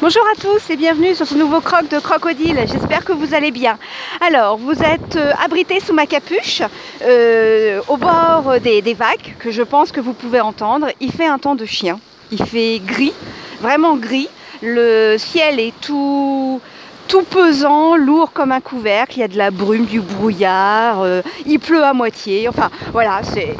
Bonjour 0.00 0.22
à 0.32 0.40
tous 0.40 0.70
et 0.70 0.76
bienvenue 0.76 1.12
sur 1.16 1.26
ce 1.26 1.34
nouveau 1.34 1.60
croc 1.60 1.88
de 1.88 1.98
crocodile. 1.98 2.56
J'espère 2.70 3.04
que 3.04 3.10
vous 3.10 3.34
allez 3.34 3.50
bien. 3.50 3.78
Alors, 4.20 4.56
vous 4.56 4.80
êtes 4.80 5.16
euh, 5.16 5.32
abrité 5.44 5.80
sous 5.80 5.92
ma 5.92 6.06
capuche 6.06 6.62
euh, 7.02 7.80
au 7.88 7.96
bord 7.96 8.60
des, 8.60 8.94
vagues 8.94 9.34
que 9.40 9.50
je 9.50 9.62
pense 9.62 9.90
que 9.90 10.00
vous 10.00 10.12
pouvez 10.12 10.40
entendre. 10.40 10.86
Il 11.00 11.10
fait 11.10 11.26
un 11.26 11.38
temps 11.38 11.56
de 11.56 11.64
chien. 11.64 11.98
Il 12.30 12.44
fait 12.44 12.78
gris, 12.78 13.12
vraiment 13.60 13.96
gris. 13.96 14.28
Le 14.62 15.16
ciel 15.18 15.58
est 15.58 15.74
tout 15.80 16.60
tout 17.08 17.22
pesant, 17.22 17.96
lourd 17.96 18.32
comme 18.32 18.52
un 18.52 18.60
couvercle, 18.60 19.16
il 19.16 19.20
y 19.20 19.24
a 19.24 19.28
de 19.28 19.38
la 19.38 19.50
brume, 19.50 19.86
du 19.86 20.00
brouillard, 20.00 21.00
euh, 21.00 21.22
il 21.46 21.58
pleut 21.58 21.82
à 21.82 21.94
moitié, 21.94 22.48
enfin 22.50 22.70
voilà, 22.92 23.22
c'est 23.22 23.56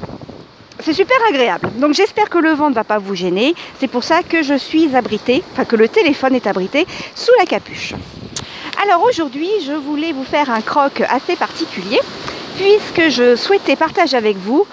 c'est 0.88 0.94
super 0.94 1.18
agréable. 1.28 1.68
Donc 1.76 1.92
j'espère 1.92 2.30
que 2.30 2.38
le 2.38 2.52
vent 2.52 2.70
ne 2.70 2.74
va 2.74 2.82
pas 2.82 2.96
vous 2.96 3.14
gêner. 3.14 3.54
C'est 3.78 3.88
pour 3.88 4.04
ça 4.04 4.22
que 4.22 4.42
je 4.42 4.54
suis 4.54 4.96
abritée, 4.96 5.44
enfin 5.52 5.66
que 5.66 5.76
le 5.76 5.86
téléphone 5.86 6.34
est 6.34 6.46
abrité 6.46 6.86
sous 7.14 7.32
la 7.38 7.44
capuche. 7.44 7.92
Alors 8.82 9.02
aujourd'hui, 9.02 9.50
je 9.66 9.72
voulais 9.72 10.12
vous 10.12 10.24
faire 10.24 10.48
un 10.50 10.62
croc 10.62 11.02
assez 11.02 11.36
particulier 11.36 12.00
puisque 12.56 13.10
je 13.10 13.36
souhaitais 13.36 13.76
partager 13.76 14.16
avec 14.16 14.38
vous 14.38 14.66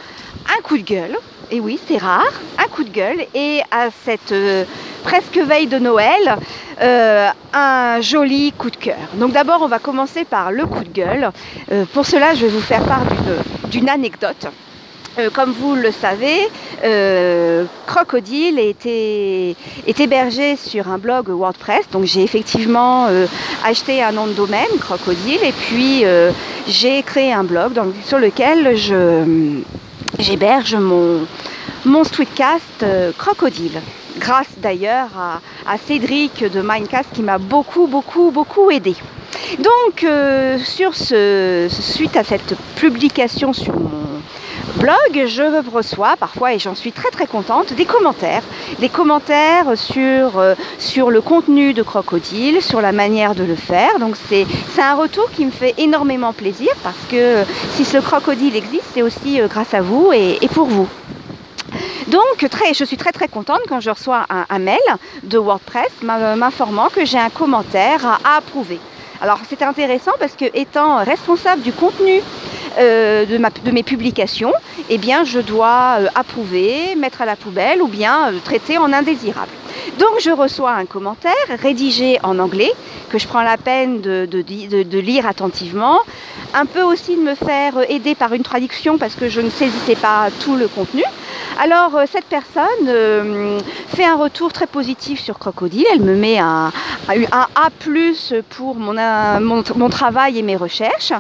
un 0.57 0.61
coup 0.61 0.77
de 0.77 0.83
gueule. 0.83 1.17
Et 1.51 1.59
oui, 1.59 1.77
c'est 1.85 1.97
rare, 1.97 2.31
un 2.59 2.67
coup 2.69 2.85
de 2.85 2.91
gueule. 2.91 3.25
Et 3.33 3.59
à 3.69 3.89
cette 4.05 4.31
euh, 4.31 4.63
presque 5.03 5.37
veille 5.37 5.67
de 5.67 5.79
Noël, 5.79 6.37
euh, 6.81 7.27
un 7.51 7.99
joli 7.99 8.53
coup 8.53 8.69
de 8.69 8.77
cœur. 8.77 9.09
Donc 9.15 9.33
d'abord, 9.33 9.61
on 9.63 9.67
va 9.67 9.79
commencer 9.79 10.23
par 10.23 10.53
le 10.53 10.65
coup 10.65 10.85
de 10.85 10.93
gueule. 10.93 11.31
Euh, 11.73 11.83
pour 11.93 12.05
cela, 12.05 12.35
je 12.35 12.45
vais 12.45 12.51
vous 12.51 12.61
faire 12.61 12.85
part 12.85 13.03
d'une 13.69 13.89
anecdote. 13.89 14.47
Euh, 15.17 15.29
comme 15.29 15.51
vous 15.51 15.75
le 15.75 15.91
savez, 15.91 16.49
euh, 16.83 17.63
Crocodile 17.85 18.59
est, 18.59 18.85
est, 18.85 19.99
hébergé 19.99 20.57
sur 20.57 20.89
un 20.89 20.97
blog 20.97 21.29
WordPress. 21.29 21.85
Donc 21.91 22.03
j'ai 22.03 22.21
effectivement 22.21 23.07
euh, 23.07 23.25
acheté 23.63 24.03
un 24.03 24.11
nom 24.11 24.27
de 24.27 24.33
domaine, 24.33 24.67
Crocodile, 24.79 25.39
et 25.43 25.53
puis 25.53 26.03
j'ai 26.67 27.01
créé 27.03 27.31
un 27.31 27.43
blog 27.43 27.79
sur 28.03 28.19
lequel 28.19 28.75
j'héberge 30.19 30.75
mon, 30.75 31.25
mon 31.85 32.03
streetcast 32.03 32.85
Crocodile. 33.17 33.79
Grâce 34.17 34.47
d'ailleurs 34.57 35.09
à, 35.65 35.77
Cédric 35.77 36.43
de 36.43 36.61
Mindcast 36.61 37.09
qui 37.13 37.21
m'a 37.21 37.37
beaucoup, 37.37 37.87
beaucoup, 37.87 38.31
beaucoup 38.31 38.69
aidé. 38.69 38.95
Donc, 39.59 40.05
sur 40.63 40.95
ce, 40.95 41.67
suite 41.69 42.17
à 42.17 42.23
cette 42.23 42.55
publication 42.75 43.53
sur 43.53 43.77
mon 43.79 44.05
blog, 44.75 45.25
je 45.27 45.69
reçois 45.69 46.15
parfois, 46.17 46.53
et 46.53 46.59
j'en 46.59 46.75
suis 46.75 46.91
très 46.91 47.09
très 47.09 47.27
contente, 47.27 47.73
des 47.73 47.85
commentaires. 47.85 48.43
Des 48.79 48.89
commentaires 48.89 49.77
sur, 49.77 50.39
euh, 50.39 50.55
sur 50.79 51.11
le 51.11 51.21
contenu 51.21 51.73
de 51.73 51.81
Crocodile, 51.81 52.61
sur 52.61 52.81
la 52.81 52.91
manière 52.91 53.35
de 53.35 53.43
le 53.43 53.55
faire. 53.55 53.99
Donc 53.99 54.15
c'est 54.29 54.45
un 54.81 54.95
retour 54.95 55.29
qui 55.31 55.45
me 55.45 55.51
fait 55.51 55.73
énormément 55.77 56.33
plaisir 56.33 56.69
parce 56.83 56.97
que 57.09 57.43
si 57.71 57.85
ce 57.85 57.97
Crocodile 57.97 58.55
existe, 58.55 58.85
c'est 58.93 59.01
aussi 59.01 59.41
euh, 59.41 59.47
grâce 59.47 59.73
à 59.73 59.81
vous 59.81 60.11
et, 60.13 60.39
pour 60.53 60.67
vous. 60.67 60.87
Donc 62.07 62.49
très, 62.49 62.73
je 62.73 62.85
suis 62.85 62.97
très 62.97 63.11
très 63.11 63.27
contente 63.27 63.61
quand 63.67 63.79
je 63.79 63.89
reçois 63.89 64.25
un, 64.29 64.59
mail 64.59 64.77
de 65.23 65.37
WordPress 65.37 65.89
m'informant 66.03 66.87
que 66.89 67.03
j'ai 67.03 67.17
un 67.17 67.29
commentaire 67.29 68.05
à, 68.05 68.37
approuver. 68.37 68.79
Alors 69.21 69.39
c'est 69.49 69.61
intéressant 69.61 70.11
parce 70.19 70.33
que 70.33 70.45
étant 70.53 71.03
responsable 71.03 71.61
du 71.61 71.73
contenu 71.73 72.21
euh, 72.77 73.25
de, 73.25 73.71
mes 73.71 73.83
publications, 73.83 74.51
eh 74.89 74.97
bien, 74.97 75.23
je 75.23 75.39
dois 75.39 75.97
euh, 75.99 76.07
approuver, 76.15 76.95
mettre 76.95 77.21
à 77.21 77.25
la 77.25 77.35
poubelle 77.35 77.81
ou 77.81 77.87
bien 77.87 78.29
euh, 78.29 78.39
traiter 78.43 78.77
en 78.77 78.91
indésirable. 78.91 79.51
Donc 79.99 80.19
je 80.19 80.29
reçois 80.29 80.71
un 80.71 80.85
commentaire 80.85 81.33
rédigé 81.61 82.17
en 82.23 82.39
anglais 82.39 82.71
que 83.09 83.17
je 83.17 83.27
prends 83.27 83.43
la 83.43 83.57
peine 83.57 84.01
de, 84.01 84.99
lire 84.99 85.25
attentivement, 85.25 85.99
un 86.53 86.65
peu 86.65 86.81
aussi 86.81 87.15
de 87.15 87.21
me 87.21 87.35
faire 87.35 87.73
aider 87.89 88.15
par 88.15 88.33
une 88.33 88.43
traduction 88.43 88.97
parce 88.97 89.15
que 89.15 89.29
je 89.29 89.41
ne 89.41 89.49
saisissais 89.49 89.95
pas 89.95 90.29
tout 90.39 90.55
le 90.55 90.67
contenu. 90.67 91.03
Alors 91.61 91.99
cette 92.11 92.25
personne 92.25 93.61
fait 93.87 94.05
un 94.05 94.15
retour 94.15 94.51
très 94.51 94.67
positif 94.67 95.21
sur 95.21 95.39
Crocodile, 95.39 95.85
elle 95.93 96.01
me 96.01 96.15
met 96.15 96.37
un, 96.37 96.71
A 97.07 97.69
pour 98.49 98.75
mon, 98.75 98.93
mon, 99.75 99.89
travail 99.89 100.39
et 100.39 100.41
mes 100.41 100.55
recherches. 100.55 101.13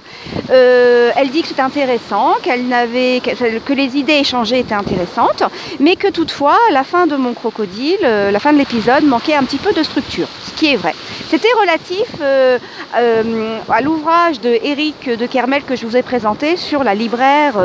elle 0.49 1.29
dit 1.29 1.41
que 1.41 1.47
c'est 1.47 1.61
intéressant, 1.61 2.35
que 2.43 3.73
les 3.73 3.97
idées 3.97 4.19
échangées 4.19 4.59
étaient 4.59 4.73
intéressantes, 4.73 5.43
mais 5.79 5.95
que 5.95 6.09
toutefois, 6.09 6.57
la 6.71 6.83
fin 6.83 7.07
de 7.07 7.15
mon 7.15 7.33
crocodile, 7.33 7.97
euh, 8.03 8.31
la 8.31 8.39
fin 8.39 8.53
de 8.53 8.57
l'épisode 8.57 9.03
manquait 9.03 9.35
un 9.35 9.43
petit 9.43 9.57
peu 9.57 9.73
de 9.73 9.83
structure, 9.83 10.27
ce 10.45 10.51
qui 10.53 10.73
est 10.73 10.75
vrai. 10.75 10.93
C'était 11.29 11.53
relatif 11.59 12.07
euh, 12.21 12.57
euh, 12.97 13.57
à 13.69 13.81
l'ouvrage 13.81 14.39
de 14.41 14.57
Eric 14.63 15.09
de 15.09 15.25
Kermel 15.25 15.63
que 15.63 15.75
je 15.75 15.85
vous 15.85 15.97
ai 15.97 16.03
présenté 16.03 16.57
sur 16.57 16.83
la 16.83 16.95
libraire 16.95 17.55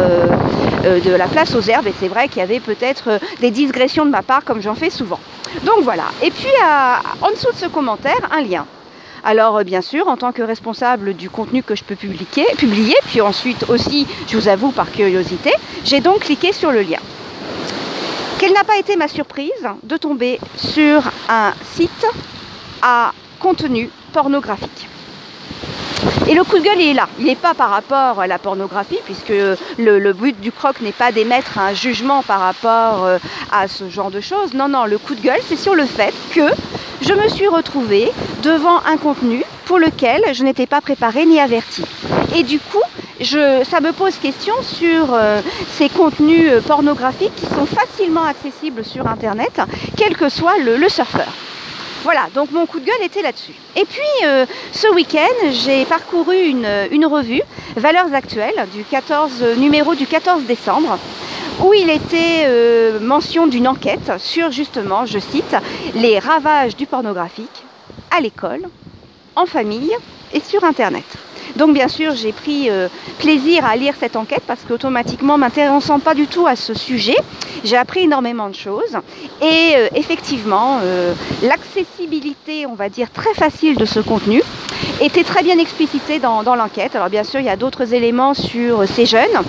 de 0.82 1.14
la 1.14 1.26
place 1.26 1.54
aux 1.54 1.62
herbes, 1.62 1.86
et 1.86 1.94
c'est 1.98 2.08
vrai 2.08 2.28
qu'il 2.28 2.38
y 2.38 2.42
avait 2.42 2.60
peut-être 2.60 3.20
des 3.40 3.50
digressions 3.50 4.04
de 4.04 4.10
ma 4.10 4.22
part, 4.22 4.44
comme 4.44 4.60
j'en 4.62 4.74
fais 4.74 4.90
souvent. 4.90 5.20
Donc 5.64 5.82
voilà. 5.82 6.04
Et 6.22 6.30
puis 6.30 6.48
en 7.20 7.30
dessous 7.30 7.52
de 7.52 7.56
ce 7.56 7.66
commentaire, 7.66 8.28
un 8.30 8.42
lien. 8.42 8.66
Alors 9.22 9.58
euh, 9.58 9.64
bien 9.64 9.82
sûr, 9.82 10.08
en 10.08 10.16
tant 10.16 10.32
que 10.32 10.42
responsable 10.42 11.14
du 11.14 11.28
contenu 11.28 11.62
que 11.62 11.76
je 11.76 11.84
peux 11.84 11.94
publier, 11.94 12.46
publier, 12.56 12.94
puis 13.06 13.20
ensuite 13.20 13.68
aussi, 13.68 14.06
je 14.26 14.36
vous 14.36 14.48
avoue 14.48 14.70
par 14.70 14.90
curiosité, 14.90 15.52
j'ai 15.84 16.00
donc 16.00 16.20
cliqué 16.20 16.52
sur 16.52 16.72
le 16.72 16.82
lien. 16.82 17.00
Quelle 18.38 18.52
n'a 18.54 18.64
pas 18.64 18.78
été 18.78 18.96
ma 18.96 19.08
surprise 19.08 19.68
de 19.82 19.96
tomber 19.98 20.40
sur 20.56 21.02
un 21.28 21.52
site 21.74 22.06
à 22.80 23.12
contenu 23.38 23.90
pornographique? 24.12 24.89
Et 26.30 26.34
le 26.34 26.44
coup 26.44 26.58
de 26.58 26.62
gueule, 26.62 26.80
est 26.80 26.94
là. 26.94 27.08
Il 27.18 27.26
n'est 27.26 27.34
pas 27.34 27.54
par 27.54 27.70
rapport 27.70 28.20
à 28.20 28.28
la 28.28 28.38
pornographie, 28.38 29.00
puisque 29.04 29.32
le, 29.78 30.12
but 30.12 30.40
du 30.40 30.52
croc 30.52 30.80
n'est 30.80 30.92
pas 30.92 31.10
d'émettre 31.10 31.58
un 31.58 31.74
jugement 31.74 32.22
par 32.22 32.38
rapport 32.38 33.04
euh, 33.04 33.18
à 33.50 33.66
ce 33.66 33.90
genre 33.90 34.12
de 34.12 34.20
choses. 34.20 34.54
Non, 34.54 34.68
non, 34.68 34.84
le 34.84 34.98
coup 34.98 35.16
de 35.16 35.20
gueule, 35.20 35.40
c'est 35.48 35.56
sur 35.56 35.74
le 35.74 35.84
fait 35.84 36.14
que 36.32 36.42
je 37.02 37.14
me 37.14 37.26
suis 37.26 37.48
retrouvée 37.48 38.12
devant 38.44 38.78
un 38.86 38.96
contenu 38.96 39.42
pour 39.64 39.80
lequel 39.80 40.22
je 40.32 40.44
n'étais 40.44 40.68
pas 40.68 40.80
préparée 40.80 41.26
ni 41.26 41.40
avertie. 41.40 41.84
Et 42.36 42.44
du 42.44 42.60
coup, 42.60 42.78
ça 43.20 43.80
me 43.80 43.92
pose 43.92 44.16
question 44.16 44.54
sur 44.62 45.12
euh, 45.12 45.40
ces 45.72 45.88
contenus 45.88 46.48
euh, 46.48 46.60
pornographiques 46.60 47.34
qui 47.34 47.46
sont 47.46 47.66
facilement 47.66 48.24
accessibles 48.24 48.84
sur 48.84 49.08
Internet, 49.08 49.60
quel 49.96 50.16
que 50.16 50.28
soit 50.28 50.58
le, 50.58 50.88
surfeur. 50.88 51.26
Voilà, 52.02 52.28
donc 52.34 52.50
mon 52.50 52.64
coup 52.64 52.80
de 52.80 52.86
gueule 52.86 53.02
était 53.02 53.20
là-dessus. 53.20 53.54
Et 53.76 53.84
puis, 53.84 54.26
euh, 54.26 54.46
ce 54.72 54.88
week-end, 54.94 55.50
j'ai 55.50 55.84
parcouru 55.84 56.34
une, 56.34 56.66
une, 56.90 57.04
revue, 57.04 57.42
Valeurs 57.76 58.12
Actuelles, 58.14 58.66
du 58.72 58.84
14, 58.84 59.42
numéro 59.58 59.94
du 59.94 60.06
14 60.06 60.44
décembre, 60.44 60.98
où 61.62 61.74
il 61.74 61.90
était 61.90 62.44
euh, 62.46 63.00
mention 63.00 63.46
d'une 63.46 63.68
enquête 63.68 64.12
sur 64.18 64.50
justement, 64.50 65.04
je 65.04 65.18
cite, 65.18 65.56
les 65.94 66.18
ravages 66.18 66.74
du 66.74 66.86
pornographique 66.86 67.64
à 68.10 68.20
l'école, 68.20 68.62
en 69.36 69.44
famille 69.44 69.92
et 70.32 70.40
sur 70.40 70.64
Internet. 70.64 71.04
Donc 71.56 71.74
bien 71.74 71.88
sûr, 71.88 72.14
j'ai 72.14 72.32
pris 72.32 72.70
euh, 72.70 72.88
plaisir 73.18 73.64
à 73.64 73.76
lire 73.76 73.94
cette 73.98 74.16
enquête 74.16 74.42
parce 74.46 74.60
qu'automatiquement, 74.66 75.38
m'intéressant 75.38 75.98
pas 75.98 76.14
du 76.14 76.26
tout 76.26 76.46
à 76.46 76.56
ce 76.56 76.74
sujet, 76.74 77.16
j'ai 77.64 77.76
appris 77.76 78.00
énormément 78.00 78.48
de 78.48 78.54
choses. 78.54 78.96
Et 79.42 79.74
euh, 79.76 79.88
effectivement, 79.94 80.80
l'accessibilité, 81.42 82.66
on 82.66 82.74
va 82.74 82.88
dire, 82.88 83.10
très 83.10 83.34
facile 83.34 83.76
de 83.76 83.84
ce 83.84 84.00
contenu 84.00 84.42
était 85.00 85.24
très 85.24 85.42
bien 85.42 85.58
explicitée 85.58 86.18
dans, 86.18 86.42
l'enquête. 86.42 86.94
Alors 86.96 87.08
bien 87.08 87.24
sûr, 87.24 87.40
il 87.40 87.46
y 87.46 87.50
a 87.50 87.56
d'autres 87.56 87.94
éléments 87.94 88.34
sur 88.34 88.86
ces 88.88 89.06
jeunes 89.06 89.44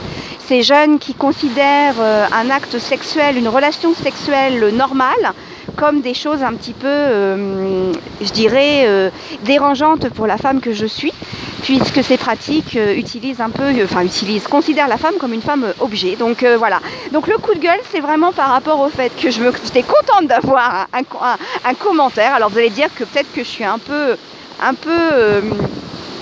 ces 0.51 0.63
jeunes 0.63 0.99
qui 0.99 1.13
considèrent 1.13 2.01
euh, 2.01 2.25
un 2.33 2.49
acte 2.49 2.77
sexuel, 2.77 3.37
une 3.37 3.47
relation 3.47 3.93
sexuelle 3.93 4.75
normale, 4.75 5.31
comme 5.77 6.01
des 6.01 6.13
choses 6.13 6.43
un 6.43 6.53
petit 6.55 6.73
peu, 6.73 6.87
euh, 6.87 7.93
je 8.21 8.31
dirais, 8.31 8.83
euh, 8.85 9.09
dérangeantes 9.45 10.09
pour 10.09 10.27
la 10.27 10.35
femme 10.35 10.59
que 10.59 10.73
je 10.73 10.85
suis, 10.85 11.13
puisque 11.61 12.03
ces 12.03 12.17
pratiques 12.17 12.77
utilisent 12.95 13.41
un 13.41 13.49
peu, 13.49 13.71
enfin 13.83 14.03
utilisent, 14.03 14.47
considèrent 14.47 14.87
la 14.87 14.97
femme 14.97 15.15
comme 15.19 15.33
une 15.33 15.41
femme 15.41 15.73
objet. 15.79 16.15
Donc 16.15 16.43
voilà. 16.57 16.79
Donc 17.11 17.27
le 17.27 17.37
coup 17.37 17.53
de 17.53 17.59
gueule, 17.59 17.79
c'est 17.91 17.99
vraiment 17.99 18.31
par 18.31 18.49
rapport 18.49 18.79
au 18.79 18.89
fait 18.89 19.11
que 19.15 19.29
je 19.29 19.41
j'étais 19.63 19.83
contente 19.83 20.27
d'avoir 20.27 20.87
un, 20.93 21.73
commentaire. 21.73 22.33
Alors 22.35 22.49
vous 22.49 22.57
allez 22.57 22.69
dire 22.69 22.89
que 22.95 23.03
peut-être 23.03 23.31
que 23.33 23.43
je 23.43 23.49
suis 23.49 23.63
un 23.65 23.79
peu, 23.79 24.15
un 24.61 24.73
peu 24.73 25.41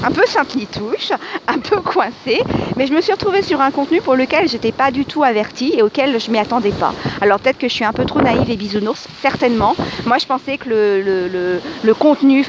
un 0.03 0.11
peu 0.11 0.23
sainte-nitouche, 0.25 1.11
un 1.47 1.59
peu 1.59 1.77
coincée, 1.81 2.41
mais 2.77 2.87
je 2.87 2.93
me 2.93 3.01
suis 3.01 3.11
retrouvée 3.11 3.41
sur 3.41 3.61
un 3.61 3.71
contenu 3.71 4.01
pour 4.01 4.15
lequel 4.15 4.47
j'étais 4.47 4.71
pas 4.71 4.91
du 4.91 5.05
tout 5.05 5.23
avertie 5.23 5.73
et 5.75 5.81
auquel 5.81 6.19
je 6.19 6.31
m'y 6.31 6.39
attendais 6.39 6.71
pas. 6.71 6.93
Alors 7.21 7.39
peut-être 7.39 7.57
que 7.57 7.67
je 7.67 7.73
suis 7.73 7.85
un 7.85 7.93
peu 7.93 8.05
trop 8.05 8.21
naïve 8.21 8.49
et 8.49 8.55
bisounours, 8.55 9.07
certainement. 9.21 9.75
Moi 10.05 10.17
je 10.17 10.25
pensais 10.25 10.57
que 10.57 10.69
le, 10.69 11.93
contenu, 11.93 12.41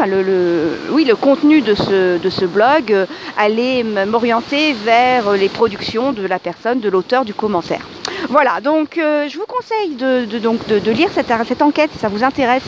de 1.60 1.74
ce 1.74 2.44
blog 2.44 2.92
euh, 2.92 3.06
allait 3.36 3.82
m'orienter 3.82 4.72
vers 4.72 5.32
les 5.32 5.48
productions 5.48 6.12
de 6.12 6.26
la 6.26 6.38
personne, 6.38 6.80
de 6.80 6.88
l'auteur 6.88 7.24
du 7.24 7.34
commentaire. 7.34 7.86
Voilà, 8.28 8.60
donc 8.60 8.98
euh, 8.98 9.28
je 9.28 9.38
vous 9.38 9.46
conseille 9.46 9.94
de, 9.96 10.38
donc, 10.38 10.66
de, 10.68 10.90
lire 10.90 11.08
cette, 11.12 11.32
cette, 11.46 11.62
enquête 11.62 11.90
si 11.92 11.98
ça 11.98 12.08
vous 12.08 12.22
intéresse 12.22 12.62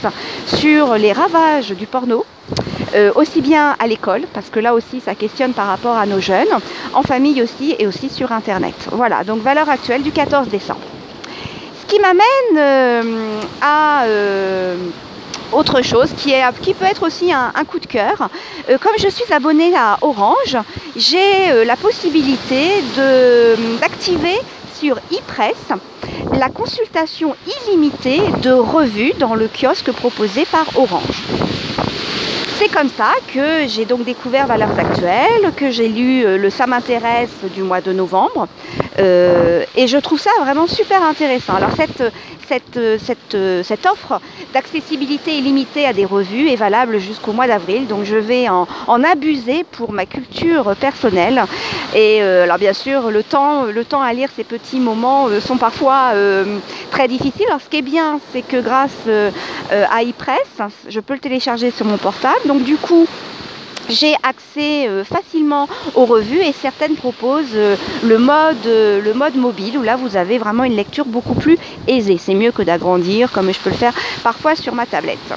sur 0.46 0.94
les 0.94 1.12
ravages 1.12 1.70
du 1.70 1.86
porno. 1.86 2.24
Euh, 2.94 3.10
aussi 3.14 3.40
bien 3.40 3.74
à 3.78 3.86
l'école, 3.86 4.22
parce 4.34 4.50
que 4.50 4.60
là 4.60 4.74
aussi 4.74 5.00
ça 5.00 5.14
questionne 5.14 5.54
par 5.54 5.66
rapport 5.66 5.96
à 5.96 6.04
nos 6.04 6.20
jeunes, 6.20 6.48
en 6.92 7.02
famille 7.02 7.42
aussi 7.42 7.74
et 7.78 7.86
aussi 7.86 8.10
sur 8.10 8.32
Internet. 8.32 8.74
Voilà, 8.90 9.24
donc 9.24 9.40
valeur 9.42 9.68
actuelle 9.70 10.02
du 10.02 10.12
14 10.12 10.48
décembre. 10.48 10.80
Ce 11.80 11.86
qui 11.86 11.98
m'amène 11.98 12.58
euh, 12.58 13.40
à 13.62 14.04
autre 15.52 15.82
chose 15.82 16.10
qui, 16.16 16.32
est, 16.32 16.42
qui 16.60 16.74
peut 16.74 16.84
être 16.84 17.06
aussi 17.06 17.32
un, 17.32 17.52
coup 17.66 17.78
de 17.78 17.86
cœur. 17.86 18.28
comme 18.80 18.92
je 18.98 19.08
suis 19.08 19.32
abonnée 19.32 19.74
à 19.76 19.98
Orange, 20.00 20.56
j'ai 20.96 21.64
la 21.64 21.76
possibilité 21.76 22.82
d'activer 23.80 24.38
sur 24.74 24.96
e-press 25.12 25.78
la 26.32 26.48
consultation 26.48 27.36
illimitée 27.68 28.20
de 28.42 28.50
revues 28.50 29.12
dans 29.18 29.34
le 29.34 29.48
kiosque 29.48 29.92
proposé 29.92 30.46
par 30.46 30.66
Orange. 30.76 31.22
C'est 32.62 32.68
comme 32.68 32.90
ça 32.90 33.10
que 33.34 33.66
j'ai 33.66 33.86
donc 33.86 34.04
découvert 34.04 34.46
Valeurs 34.46 34.78
Actuelles, 34.78 35.52
que 35.56 35.72
j'ai 35.72 35.88
lu 35.88 36.24
euh, 36.24 36.38
le 36.38 36.48
Ça 36.48 36.68
m'intéresse 36.68 37.32
du 37.52 37.64
mois 37.64 37.80
de 37.80 37.92
novembre. 37.92 38.46
Euh, 39.00 39.64
et 39.74 39.88
je 39.88 39.96
trouve 39.96 40.20
ça 40.20 40.30
vraiment 40.40 40.68
super 40.68 41.02
intéressant. 41.02 41.54
Alors 41.54 41.72
cette, 41.76 42.04
cette, 42.46 43.00
cette, 43.00 43.64
cette 43.64 43.86
offre 43.86 44.20
d'accessibilité 44.52 45.38
illimitée 45.38 45.86
à 45.86 45.92
des 45.92 46.04
revues 46.04 46.50
est 46.50 46.56
valable 46.56 46.98
jusqu'au 46.98 47.32
mois 47.32 47.46
d'avril. 47.46 47.86
Donc 47.86 48.04
je 48.04 48.16
vais 48.16 48.48
en, 48.48 48.66
abuser 49.02 49.64
pour 49.72 49.92
ma 49.92 50.06
culture 50.06 50.76
personnelle. 50.76 51.42
Et 51.94 52.22
euh, 52.22 52.44
alors 52.44 52.58
bien 52.58 52.72
sûr, 52.72 53.10
le 53.10 53.22
temps, 53.22 53.64
le 53.64 53.84
temps 53.84 54.02
à 54.02 54.12
lire 54.12 54.28
ces 54.34 54.44
petits 54.44 54.80
moments 54.80 55.28
euh, 55.28 55.40
sont 55.40 55.56
parfois 55.56 56.10
euh, 56.14 56.58
très 56.90 57.08
difficiles. 57.08 57.46
Alors 57.48 57.60
ce 57.60 57.68
qui 57.68 57.78
est 57.78 57.82
bien, 57.82 58.20
c'est 58.32 58.42
que 58.42 58.60
grâce 58.60 58.90
à 59.70 60.02
iPress, 60.02 60.60
je 60.88 61.00
peux 61.00 61.14
le 61.14 61.20
télécharger 61.20 61.70
sur 61.70 61.86
mon 61.86 61.96
portable. 61.96 62.51
Donc 62.52 62.64
du 62.64 62.76
coup, 62.76 63.06
j'ai 63.88 64.14
accès 64.22 64.86
facilement 65.04 65.66
aux 65.94 66.04
revues 66.04 66.42
et 66.42 66.52
certaines 66.52 66.96
proposent 66.96 67.56
le, 68.04 68.18
mode, 68.18 68.66
le 68.66 69.12
mode 69.14 69.36
mobile 69.36 69.78
où 69.78 69.82
là 69.82 69.96
vous 69.96 70.18
avez 70.18 70.36
vraiment 70.36 70.64
une 70.64 70.76
lecture 70.76 71.06
beaucoup 71.06 71.32
plus 71.32 71.56
aisée. 71.88 72.18
C'est 72.18 72.34
mieux 72.34 72.52
que 72.52 72.60
d'agrandir 72.60 73.32
comme 73.32 73.50
je 73.54 73.58
peux 73.58 73.70
le 73.70 73.76
faire 73.76 73.94
parfois 74.22 74.54
sur 74.54 74.74
ma 74.74 74.84
tablette. 74.84 75.32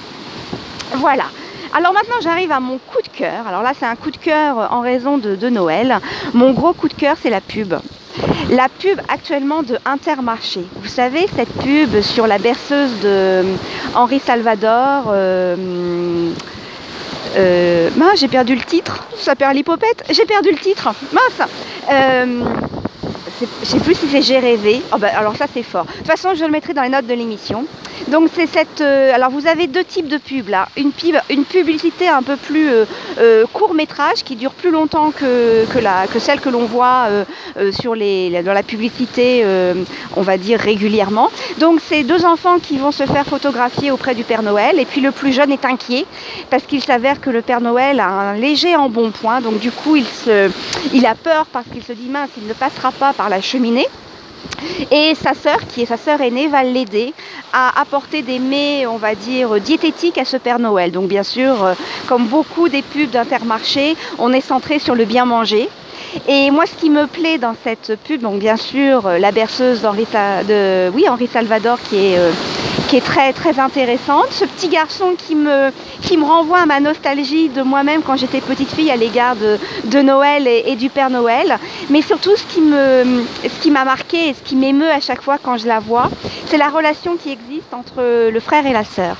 Voilà. 0.96 1.24
Alors 1.74 1.94
maintenant 1.94 2.16
j'arrive 2.22 2.52
à 2.52 2.60
mon 2.60 2.80
coup 2.80 3.02
de 3.02 3.18
cœur. 3.18 3.48
Alors 3.48 3.62
là 3.62 3.72
c'est 3.80 3.86
un 3.86 3.96
coup 3.96 4.12
de 4.12 4.18
cœur 4.18 4.74
en 4.74 4.82
raison 4.82 5.18
de, 5.18 5.50
Noël. 5.50 6.00
Mon 6.34 6.52
gros 6.52 6.74
coup 6.74 6.90
de 6.90 6.96
cœur 6.96 7.16
c'est 7.24 7.30
la 7.30 7.40
pub. 7.40 7.76
La 8.50 8.68
pub 8.68 9.00
actuellement 9.08 9.64
de 9.64 9.78
Intermarché. 9.86 10.66
Vous 10.82 10.90
savez 10.90 11.28
cette 11.34 11.54
pub 11.64 12.02
sur 12.02 12.28
la 12.28 12.40
berceuse 12.40 12.92
de 13.02 13.44
Henri 13.94 14.20
Salvador. 14.20 15.06
Euh, 15.14 16.34
euh, 17.36 17.90
mince, 17.96 18.20
j'ai 18.20 18.28
perdu 18.28 18.56
le 18.56 18.62
titre. 18.62 19.06
Ça 19.18 19.36
perd 19.36 19.56
l'hypopète. 19.56 20.04
J'ai 20.10 20.26
perdu 20.26 20.52
le 20.52 20.58
titre. 20.58 20.90
Mince. 21.12 21.50
Euh, 21.92 22.44
je 23.62 23.66
sais 23.66 23.80
plus 23.80 23.96
si 23.96 24.08
c'est 24.08 24.22
J'ai 24.22 24.40
rêvé. 24.40 24.82
Oh 24.94 24.98
ben, 24.98 25.12
alors 25.16 25.36
ça 25.36 25.46
c'est 25.54 25.64
fort. 25.64 25.86
De 25.86 25.92
toute 25.92 26.08
façon, 26.08 26.34
je 26.36 26.46
le 26.46 26.52
mettrai 26.52 26.74
dans 26.74 26.84
les 26.84 26.90
notes 26.90 27.08
de 27.08 27.14
l'émission. 27.14 27.66
Donc 28.08 28.30
c'est 28.34 28.48
cette. 28.48 28.82
Euh, 28.82 29.14
alors 29.14 29.32
vous 29.32 29.48
avez 29.48 29.68
deux 29.68 29.84
types 29.84 30.08
de 30.08 30.18
pubs 30.18 30.50
là. 30.50 30.68
Une, 30.78 30.92
pub, 30.92 31.16
une 31.30 31.46
publicité 31.46 32.08
un 32.08 32.22
peu 32.22 32.36
plus 32.36 32.70
euh, 32.70 32.86
euh, 33.20 33.46
court 33.52 33.74
métrage 33.74 34.24
qui 34.24 34.36
dure 34.36 34.52
plus 34.52 34.72
longtemps 34.72 35.12
que, 35.12 35.66
que, 35.66 35.80
la, 35.80 36.08
que 36.08 36.20
celle 36.20 36.40
que 36.40 36.50
l'on 36.50 36.66
voit 36.66 37.08
sur 37.72 37.96
les, 37.96 38.42
dans 38.44 38.54
la 38.54 38.64
publicité, 38.64 39.46
on 40.16 40.22
va 40.22 40.38
dire 40.38 40.60
régulièrement. 40.60 41.30
Donc 41.58 41.80
c'est 41.82 42.04
deux 42.04 42.26
enfants 42.26 42.60
qui 42.60 42.78
vont 42.78 42.92
se 42.92 43.06
faire 43.06 43.26
photographier 43.26 43.92
auprès 43.92 44.16
du 44.16 44.24
Père 44.24 44.44
Noël. 44.44 44.80
Et 44.80 44.86
puis 44.86 45.02
le 45.02 45.12
plus 45.12 45.32
jeune 45.32 45.52
est 45.52 45.66
inquiet 45.66 46.06
parce 46.50 46.64
qu'il 46.64 46.84
s'avère 46.84 47.22
que 47.22 47.30
le 47.30 47.42
Père 47.42 47.62
Noël 47.62 48.00
a 48.00 48.08
un 48.08 48.36
léger 48.36 48.76
embonpoint. 48.76 49.42
Donc 49.42 49.60
du 49.60 49.72
coup 49.72 49.96
il, 49.96 50.06
se, 50.06 50.50
il 50.94 51.06
a 51.06 51.16
peur 51.16 51.46
parce 51.52 51.66
qu'il 51.72 51.84
se 51.84 51.94
dit 51.94 52.10
mince, 52.10 52.30
il 52.38 52.48
ne 52.48 52.54
passera 52.54 52.92
pas 52.92 53.14
par 53.14 53.30
la 53.30 53.42
cheminée. 53.42 53.88
Et 54.92 55.14
sa 55.16 55.34
sœur, 55.34 55.60
qui 55.68 55.82
est 55.82 55.86
sa 55.86 55.98
sœur 55.98 56.22
aînée, 56.22 56.48
va 56.48 56.64
l'aider 56.64 57.14
à 57.54 57.80
apporter 57.80 58.22
des 58.22 58.40
mets, 58.40 58.86
on 58.86 58.98
va 58.98 59.16
dire, 59.16 59.60
diététiques 59.60 60.18
à 60.18 60.26
ce 60.26 60.38
Père 60.38 60.60
Noël. 60.60 60.92
Donc 60.92 61.08
bien 61.08 61.24
sûr, 61.24 61.64
euh, 61.64 61.74
comme 62.08 62.28
beaucoup 62.28 62.70
des 62.70 62.82
pubs 62.82 63.10
d'Intermarché, 63.10 63.96
on 64.18 64.34
est 64.34 64.42
centré 64.42 64.80
sur 64.80 64.96
le 64.96 65.06
bien 65.06 65.26
manger. 65.26 65.70
Et 66.28 66.50
moi, 66.52 66.66
ce 66.66 66.74
qui 66.76 66.90
me 66.90 67.08
plaît 67.08 67.38
dans 67.38 67.56
cette 67.64 67.98
pub, 68.04 68.22
donc 68.22 68.40
bien 68.40 68.58
sûr, 68.58 69.06
euh, 69.06 69.18
la 69.18 69.32
berceuse 69.32 69.86
Henri 69.86 70.08
Salvador 71.28 71.80
qui 71.90 71.98
est, 71.98 72.18
euh, 72.18 72.32
qui 72.88 72.98
est 72.98 73.02
très, 73.02 73.34
très 73.34 73.60
intéressante. 73.60 74.28
Ce 74.32 74.46
petit 74.46 74.68
garçon 74.68 75.16
qui 75.18 75.36
me, 75.36 75.72
qui 76.02 76.18
me 76.18 76.24
renvoie 76.24 76.60
à 76.60 76.66
ma 76.66 76.80
nostalgie 76.80 77.50
de 77.50 77.62
moi-même 77.62 78.02
quand 78.04 78.16
j'étais 78.16 78.42
petite 78.42 78.72
fille 78.72 78.92
à 78.92 78.96
l'égard 78.96 79.36
de, 79.36 80.02
Noël 80.02 80.48
et, 80.48 80.76
du 80.76 80.90
Père 80.90 81.10
Noël. 81.10 81.58
Mais 81.90 82.02
surtout, 82.02 82.36
ce 82.36 82.44
qui, 82.46 82.60
ce 82.60 83.62
qui 83.62 83.72
m'a 83.72 83.86
marqué 83.86 84.30
et 84.30 84.34
ce 84.34 84.42
qui 84.42 84.56
m'émeut 84.56 84.92
à 84.92 85.00
chaque 85.00 85.22
fois 85.22 85.38
quand 85.42 85.58
je 85.58 85.68
la 85.68 85.80
vois, 85.80 86.10
c'est 86.48 86.58
la 86.58 86.70
relation 86.70 87.16
qui 87.16 87.32
existe 87.32 87.74
entre 87.74 88.30
le 88.30 88.40
frère 88.40 88.66
et 88.66 88.74
la 88.74 88.84
sœur. 88.84 89.16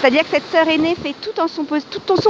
C'est-à-dire 0.00 0.22
que 0.22 0.30
cette 0.30 0.50
sœur 0.52 0.68
aînée 0.68 0.94
fait 0.94 1.14
tout 1.20 1.40
en, 1.40 1.48
son, 1.48 1.64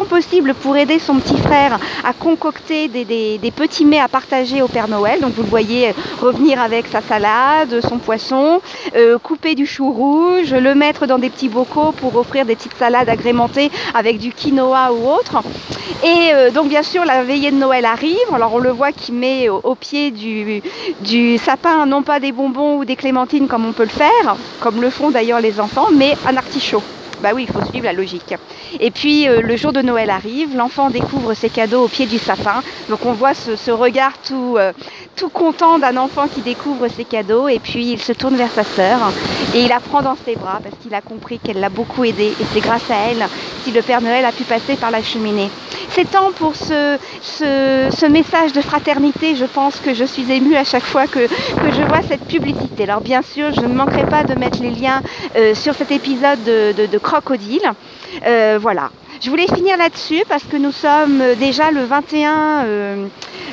possible 0.04 0.54
pour 0.54 0.76
aider 0.76 0.98
son 0.98 1.16
petit 1.16 1.36
frère 1.36 1.78
à 2.02 2.14
concocter 2.14 2.88
des, 2.88 3.52
petits 3.54 3.84
mets 3.84 4.00
à 4.00 4.08
partager 4.08 4.62
au 4.62 4.68
Père 4.68 4.88
Noël. 4.88 5.20
Donc 5.20 5.34
vous 5.34 5.42
le 5.42 5.48
voyez 5.48 5.94
revenir 6.20 6.60
avec 6.60 6.86
sa 6.86 7.02
salade, 7.02 7.80
son 7.86 7.98
poisson, 7.98 8.62
euh, 8.96 9.18
couper 9.18 9.54
du 9.54 9.66
chou 9.66 9.90
rouge, 9.90 10.54
le 10.54 10.74
mettre 10.74 11.06
dans 11.06 11.18
des 11.18 11.28
petits 11.28 11.50
bocaux 11.50 11.92
pour 11.92 12.16
offrir 12.16 12.46
des 12.46 12.56
petites 12.56 12.76
salades 12.78 13.08
agrémentées 13.08 13.70
avec 13.94 14.18
du 14.18 14.32
quinoa 14.32 14.92
ou 14.92 15.10
autre. 15.10 15.42
Et 16.04 16.32
euh, 16.32 16.50
donc 16.50 16.68
bien 16.68 16.82
sûr 16.82 17.04
la 17.04 17.22
veillée 17.22 17.50
de 17.50 17.56
Noël 17.56 17.84
arrive. 17.84 18.16
Alors 18.32 18.54
on 18.54 18.58
le 18.58 18.70
voit 18.70 18.92
qui 18.92 19.12
met 19.12 19.50
au, 19.50 19.74
pied 19.74 20.10
du 20.10 21.38
sapin 21.38 21.84
non 21.84 22.02
pas 22.02 22.18
des 22.18 22.32
bonbons 22.32 22.78
ou 22.78 22.84
des 22.86 22.96
clémentines 22.96 23.46
comme 23.46 23.66
on 23.66 23.72
peut 23.72 23.82
le 23.82 23.88
faire, 23.90 24.36
comme 24.60 24.80
le 24.80 24.88
font 24.88 25.10
d'ailleurs 25.10 25.40
les 25.40 25.60
enfants, 25.60 25.88
mais 25.92 26.16
un 26.26 26.36
artichaut. 26.36 26.82
Bah 27.22 27.30
oui, 27.34 27.46
il 27.48 27.52
faut 27.52 27.64
suivre 27.68 27.84
la 27.84 27.92
logique. 27.92 28.34
Et 28.78 28.90
puis 28.90 29.28
euh, 29.28 29.40
le 29.40 29.56
jour 29.56 29.72
de 29.72 29.82
Noël 29.82 30.10
arrive, 30.10 30.56
l'enfant 30.56 30.88
découvre 30.88 31.34
ses 31.34 31.48
cadeaux 31.48 31.84
au 31.84 31.88
pied 31.88 32.06
du 32.06 32.18
sapin. 32.18 32.62
Donc 32.88 33.04
on 33.04 33.12
voit 33.12 33.34
ce, 33.34 33.70
regard 33.70 34.12
tout, 34.18 34.54
euh, 34.56 34.72
tout 35.16 35.28
content 35.28 35.78
d'un 35.78 35.96
enfant 35.96 36.28
qui 36.28 36.42
découvre 36.42 36.86
ses 36.88 37.04
cadeaux. 37.04 37.48
Et 37.48 37.58
puis 37.58 37.92
il 37.92 38.00
se 38.00 38.12
tourne 38.12 38.36
vers 38.36 38.52
sa 38.52 38.64
sœur 38.64 38.98
et 39.54 39.62
il 39.62 39.68
la 39.68 39.80
prend 39.80 40.02
dans 40.02 40.16
ses 40.24 40.36
bras 40.36 40.60
parce 40.62 40.76
qu'il 40.80 40.94
a 40.94 41.00
compris 41.00 41.38
qu'elle 41.38 41.60
l'a 41.60 41.70
beaucoup 41.70 42.04
aidé. 42.04 42.34
Et 42.40 42.44
c'est 42.52 42.60
grâce 42.60 42.90
à 42.90 43.10
elle 43.10 43.26
si 43.64 43.72
le 43.72 43.82
Père 43.82 44.00
Noël 44.00 44.24
a 44.24 44.32
pu 44.32 44.44
passer 44.44 44.76
par 44.76 44.90
la 44.90 45.02
cheminée. 45.02 45.50
C'est 45.98 46.12
temps 46.12 46.30
pour 46.30 46.54
ce, 46.54 48.06
message 48.06 48.52
de 48.52 48.60
fraternité. 48.60 49.34
Je 49.34 49.46
pense 49.46 49.80
que 49.80 49.94
je 49.94 50.04
suis 50.04 50.30
émue 50.30 50.54
à 50.54 50.62
chaque 50.62 50.84
fois 50.84 51.08
que, 51.08 51.26
je 51.26 51.82
vois 51.88 52.02
cette 52.08 52.24
publicité. 52.24 52.84
Alors 52.84 53.00
bien 53.00 53.20
sûr, 53.20 53.52
je 53.52 53.62
ne 53.62 53.74
manquerai 53.74 54.06
pas 54.06 54.22
de 54.22 54.38
mettre 54.38 54.62
les 54.62 54.70
liens 54.70 55.02
euh, 55.34 55.56
sur 55.56 55.74
cet 55.74 55.90
épisode 55.90 56.38
de, 56.44 56.86
de, 56.86 56.98
Crocodile. 56.98 57.72
Euh, 58.24 58.60
voilà. 58.62 58.90
Je 59.20 59.30
voulais 59.30 59.48
finir 59.48 59.76
là-dessus 59.76 60.22
parce 60.28 60.44
que 60.44 60.56
nous 60.56 60.70
sommes 60.70 61.22
déjà 61.40 61.72
le 61.72 61.82
21, 61.82 62.64
euh, 62.64 63.06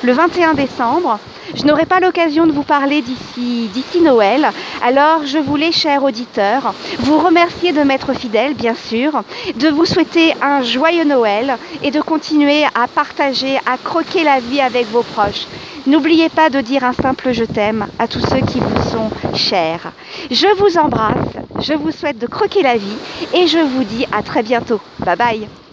le 0.04 0.12
21 0.14 0.54
décembre. 0.54 1.18
Je 1.56 1.64
n'aurai 1.64 1.86
pas 1.86 2.00
l'occasion 2.00 2.46
de 2.46 2.52
vous 2.52 2.64
parler 2.64 3.02
d'ici, 3.02 3.70
Noël. 4.02 4.48
Alors 4.84 5.26
je 5.26 5.40
voulais, 5.40 5.72
chers 5.72 6.04
auditeurs, 6.04 6.74
vous 7.00 7.18
remercier 7.18 7.72
de 7.72 7.82
m'être 7.82 8.14
fidèles, 8.14 8.54
bien 8.54 8.76
sûr, 8.76 9.24
de 9.56 9.70
vous 9.70 9.86
souhaiter 9.86 10.34
un 10.42 10.62
joyeux 10.62 11.06
Noël 11.06 11.58
et 11.82 11.90
de 11.90 12.02
continuer 12.02 12.64
à 12.76 12.88
partager, 12.88 13.58
à 13.66 13.78
croquer 13.78 14.24
la 14.24 14.40
vie 14.40 14.62
avec 14.62 14.86
vos 14.92 15.02
proches. 15.02 15.48
N'oubliez 15.88 16.30
pas 16.30 16.50
de 16.50 16.62
dire 16.62 16.84
un 16.84 16.94
simple 16.94 17.32
je 17.32 17.44
t'aime 17.44 17.88
à 17.98 18.08
tous 18.08 18.22
ceux 18.22 18.42
qui 18.46 18.60
vous 18.60 18.90
sont 18.90 19.10
chers. 19.36 19.92
Je 20.30 20.48
vous 20.58 20.78
embrasse, 20.78 21.38
je 21.58 21.74
vous 21.74 21.92
souhaite 21.92 22.18
de 22.18 22.28
croquer 22.28 22.62
la 22.62 22.78
vie 22.78 23.00
et 23.32 23.48
je 23.48 23.60
vous 23.60 23.84
dis 23.84 24.06
à 24.12 24.24
très 24.24 24.44
bientôt. 24.44 24.82
Bye 25.00 25.16
bye 25.18 25.65